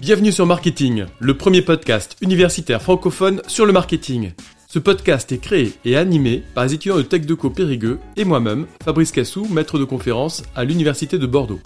[0.00, 4.32] Bienvenue sur Marketing, le premier podcast universitaire francophone sur le marketing.
[4.68, 9.10] Ce podcast est créé et animé par les étudiants de TechDeco Périgueux et moi-même, Fabrice
[9.10, 11.60] Cassou, maître de conférence à l'Université de Bordeaux.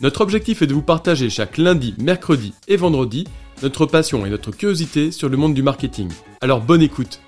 [0.00, 3.26] Notre objectif est de vous partager chaque lundi, mercredi et vendredi
[3.62, 6.10] notre passion et notre curiosité sur le monde du marketing.
[6.40, 7.20] Alors bonne écoute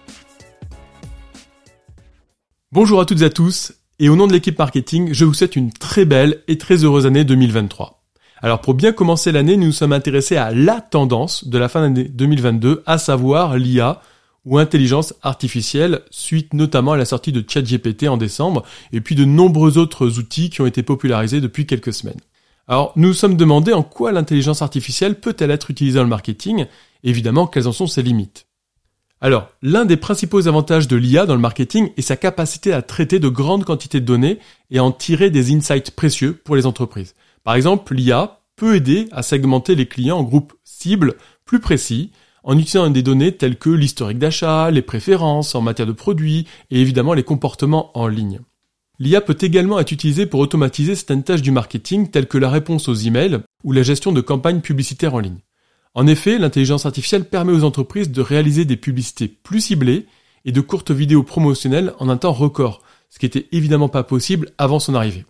[2.73, 5.57] Bonjour à toutes et à tous, et au nom de l'équipe marketing, je vous souhaite
[5.57, 8.00] une très belle et très heureuse année 2023.
[8.43, 11.83] Alors pour bien commencer l'année, nous nous sommes intéressés à la tendance de la fin
[11.83, 14.01] d'année 2022, à savoir l'IA
[14.47, 19.27] ou intelligence artificielle, suite notamment à la sortie de ChatGPT en décembre, et puis de
[19.27, 22.21] nombreux autres outils qui ont été popularisés depuis quelques semaines.
[22.67, 26.65] Alors nous nous sommes demandé en quoi l'intelligence artificielle peut-elle être utilisée dans le marketing,
[27.05, 28.47] évidemment quelles en sont ses limites.
[29.23, 33.19] Alors, l'un des principaux avantages de l'IA dans le marketing est sa capacité à traiter
[33.19, 34.39] de grandes quantités de données
[34.71, 37.15] et à en tirer des insights précieux pour les entreprises.
[37.45, 42.11] Par exemple, l'IA peut aider à segmenter les clients en groupes cibles plus précis
[42.43, 46.81] en utilisant des données telles que l'historique d'achat, les préférences en matière de produits et
[46.81, 48.41] évidemment les comportements en ligne.
[48.99, 52.89] L'IA peut également être utilisée pour automatiser certaines tâches du marketing telles que la réponse
[52.89, 55.41] aux emails ou la gestion de campagnes publicitaires en ligne.
[55.95, 60.07] En effet, l'intelligence artificielle permet aux entreprises de réaliser des publicités plus ciblées
[60.45, 64.51] et de courtes vidéos promotionnelles en un temps record, ce qui n'était évidemment pas possible
[64.59, 65.25] avant son arrivée.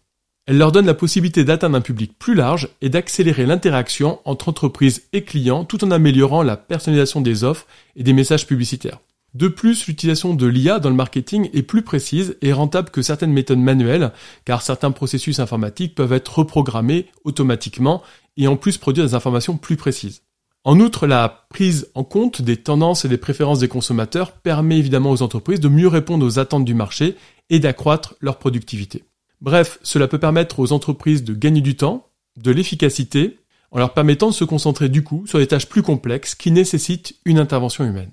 [0.50, 5.04] Elle leur donne la possibilité d'atteindre un public plus large et d'accélérer l'interaction entre entreprises
[5.12, 8.98] et clients tout en améliorant la personnalisation des offres et des messages publicitaires.
[9.34, 13.32] De plus, l'utilisation de l'IA dans le marketing est plus précise et rentable que certaines
[13.32, 14.10] méthodes manuelles,
[14.44, 18.02] car certains processus informatiques peuvent être reprogrammés automatiquement
[18.36, 20.22] et en plus produire des informations plus précises.
[20.64, 25.12] En outre, la prise en compte des tendances et des préférences des consommateurs permet évidemment
[25.12, 27.14] aux entreprises de mieux répondre aux attentes du marché
[27.50, 29.04] et d'accroître leur productivité.
[29.40, 33.38] Bref, cela peut permettre aux entreprises de gagner du temps, de l'efficacité,
[33.70, 37.16] en leur permettant de se concentrer du coup sur des tâches plus complexes qui nécessitent
[37.24, 38.10] une intervention humaine.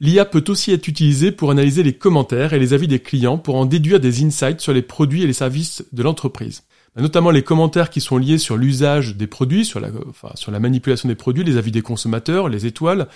[0.00, 3.56] L'IA peut aussi être utilisée pour analyser les commentaires et les avis des clients pour
[3.56, 6.62] en déduire des insights sur les produits et les services de l'entreprise.
[6.94, 9.90] Bah, notamment les commentaires qui sont liés sur l'usage des produits, sur la,
[10.34, 13.08] sur la manipulation des produits, les avis des consommateurs, les étoiles,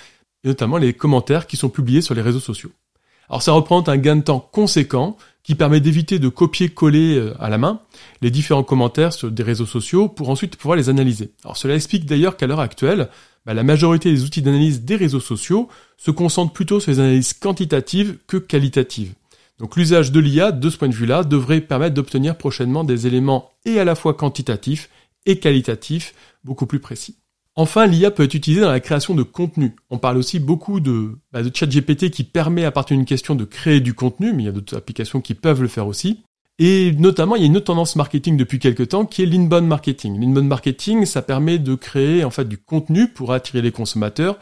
[0.43, 2.72] et notamment les commentaires qui sont publiés sur les réseaux sociaux.
[3.32, 7.48] Alors ça représente un gain de temps conséquent qui permet d'éviter de copier-coller euh, à
[7.48, 7.81] la main
[8.20, 11.32] les différents commentaires sur des réseaux sociaux pour ensuite pouvoir les analyser.
[11.43, 13.09] Alors cela explique d'ailleurs qu'à l'heure actuelle,
[13.47, 17.32] bah, la majorité des outils d'analyse des réseaux sociaux se concentrent plutôt sur les analyses
[17.32, 19.15] quantitatives que qualitatives.
[19.59, 23.50] Donc l'usage de l'IA, de ce point de vue-là, devrait permettre d'obtenir prochainement des éléments
[23.64, 24.91] et à la fois quantitatifs
[25.25, 26.14] et qualitatifs
[26.44, 27.16] beaucoup plus précis.
[27.54, 29.76] Enfin, l'IA peut être utilisée dans la création de contenu.
[29.90, 33.44] On parle aussi beaucoup de, bah, de ChatGPT qui permet à partir d'une question de
[33.44, 36.22] créer du contenu, mais il y a d'autres applications qui peuvent le faire aussi.
[36.58, 39.66] Et notamment, il y a une autre tendance marketing depuis quelques temps qui est l'inbound
[39.66, 40.18] marketing.
[40.18, 44.38] L'inbound marketing, ça permet de créer en fait du contenu pour attirer les consommateurs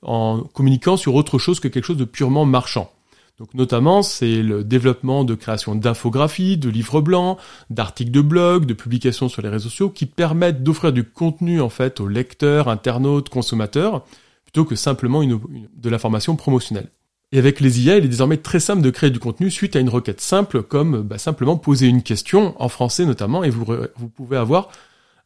[0.00, 2.90] en communiquant sur autre chose que quelque chose de purement marchand.
[3.38, 8.74] Donc notamment, c'est le développement de création d'infographies, de livres blancs, d'articles de blog, de
[8.74, 13.30] publications sur les réseaux sociaux qui permettent d'offrir du contenu en fait aux lecteurs, internautes,
[13.30, 14.04] consommateurs,
[14.44, 15.40] plutôt que simplement une,
[15.76, 16.90] de l'information promotionnelle.
[17.32, 19.80] Et avec les IA, il est désormais très simple de créer du contenu suite à
[19.80, 23.64] une requête simple comme bah, simplement poser une question en français notamment et vous,
[23.96, 24.68] vous pouvez avoir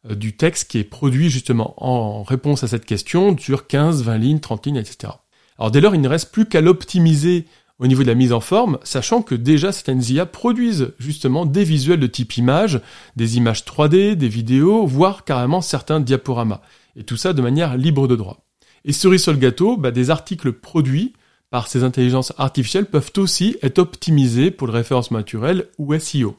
[0.09, 4.17] euh, du texte qui est produit justement en réponse à cette question sur 15, 20
[4.17, 5.13] lignes, 30 lignes, etc.
[5.59, 7.45] Alors dès lors, il ne reste plus qu'à l'optimiser
[7.79, 11.63] au niveau de la mise en forme, sachant que déjà certaines IA produisent justement des
[11.63, 12.81] visuels de type image,
[13.15, 16.61] des images 3D, des vidéos, voire carrément certains diaporamas.
[16.95, 18.45] Et tout ça de manière libre de droit.
[18.83, 21.13] Et cerise sur le gâteau, bah, des articles produits
[21.49, 26.37] par ces intelligences artificielles peuvent aussi être optimisés pour le référencement naturel ou SEO.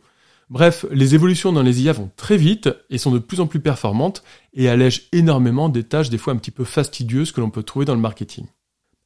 [0.51, 3.61] Bref, les évolutions dans les IA vont très vite et sont de plus en plus
[3.61, 7.63] performantes et allègent énormément des tâches des fois un petit peu fastidieuses que l'on peut
[7.63, 8.47] trouver dans le marketing.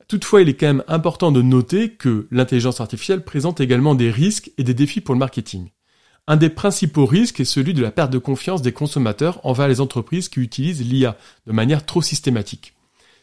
[0.09, 4.51] Toutefois, il est quand même important de noter que l'intelligence artificielle présente également des risques
[4.59, 5.71] et des défis pour le marketing.
[6.27, 9.81] Un des principaux risques est celui de la perte de confiance des consommateurs envers les
[9.81, 11.17] entreprises qui utilisent l'IA
[11.47, 12.75] de manière trop systématique.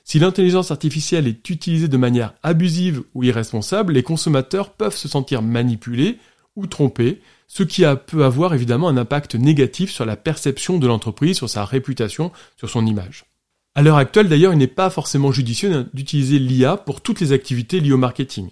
[0.04, 5.42] Si l'intelligence artificielle est utilisée de manière abusive ou irresponsable, les consommateurs peuvent se sentir
[5.42, 6.18] manipulés
[6.56, 11.38] ou trompés, ce qui peut avoir évidemment un impact négatif sur la perception de l'entreprise,
[11.38, 13.26] sur sa réputation, sur son image.
[13.74, 17.80] À l'heure actuelle, d'ailleurs, il n'est pas forcément judicieux d'utiliser l'IA pour toutes les activités
[17.80, 18.50] liées au marketing.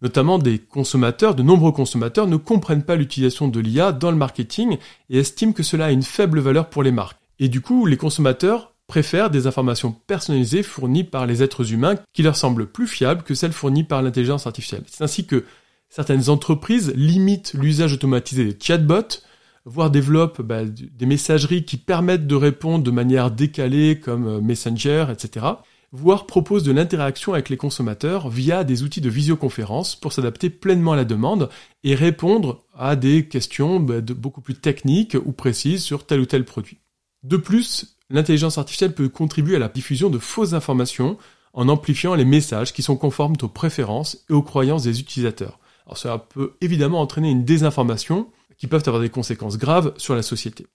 [0.00, 4.78] Notamment des consommateurs, de nombreux consommateurs ne comprennent pas l'utilisation de l'IA dans le marketing
[5.10, 7.18] et estiment que cela a une faible valeur pour les marques.
[7.40, 12.22] Et du coup, les consommateurs préfèrent des informations personnalisées fournies par les êtres humains qui
[12.22, 14.84] leur semblent plus fiables que celles fournies par l'intelligence artificielle.
[14.86, 15.44] C'est ainsi que
[15.88, 19.22] certaines entreprises limitent l'usage automatisé des chatbots
[19.64, 25.06] voire développent bah, des messageries qui permettent de répondre de manière décalée comme euh, Messenger,
[25.10, 25.46] etc.
[25.92, 30.92] Voire proposent de l'interaction avec les consommateurs via des outils de visioconférence pour s'adapter pleinement
[30.92, 31.48] à la demande
[31.82, 36.44] et répondre à des questions bah, beaucoup plus techniques ou précises sur tel ou tel
[36.44, 36.78] produit.
[37.24, 41.18] De plus, l'intelligence artificielle peut contribuer à la diffusion de fausses informations
[41.52, 45.58] en amplifiant les messages qui sont conformes aux préférences et aux croyances des utilisateurs.
[45.86, 48.28] Alors cela peut évidemment entraîner une désinformation
[48.60, 50.66] qui peuvent avoir des conséquences graves sur la société.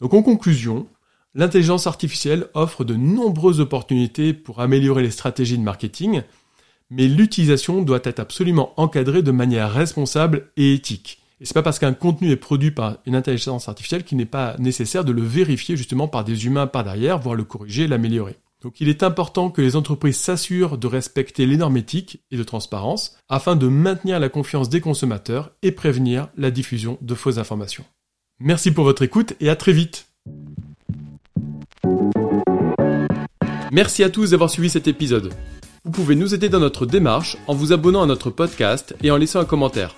[0.00, 0.86] Donc en conclusion,
[1.34, 6.22] l'intelligence artificielle offre de nombreuses opportunités pour améliorer les stratégies de marketing,
[6.88, 11.20] mais l'utilisation doit être absolument encadrée de manière responsable et éthique.
[11.40, 14.54] Et c'est pas parce qu'un contenu est produit par une intelligence artificielle qu'il n'est pas
[14.58, 18.36] nécessaire de le vérifier justement par des humains par derrière, voire le corriger, l'améliorer.
[18.62, 22.42] Donc il est important que les entreprises s'assurent de respecter les normes éthiques et de
[22.44, 27.84] transparence afin de maintenir la confiance des consommateurs et prévenir la diffusion de fausses informations.
[28.38, 30.06] Merci pour votre écoute et à très vite.
[33.72, 35.32] Merci à tous d'avoir suivi cet épisode.
[35.84, 39.16] Vous pouvez nous aider dans notre démarche en vous abonnant à notre podcast et en
[39.16, 39.96] laissant un commentaire.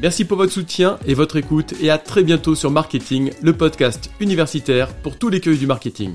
[0.00, 4.10] Merci pour votre soutien et votre écoute et à très bientôt sur Marketing, le podcast
[4.18, 6.14] universitaire pour tous les cueils du marketing.